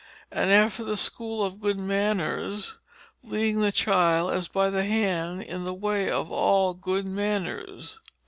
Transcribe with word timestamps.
And 0.31 0.49
after 0.49 0.83
the 0.83 0.97
Schoole 0.97 1.45
of 1.45 1.59
Good 1.61 1.77
Manners, 1.79 2.79
leading 3.21 3.61
the 3.61 3.71
child 3.71 4.31
as 4.31 4.47
by 4.47 4.71
the 4.71 4.83
hand, 4.83 5.43
in 5.43 5.63
the 5.63 5.75
way 5.75 6.09
of 6.09 6.31
all 6.31 6.73
good 6.73 7.07
manners." 7.07 7.99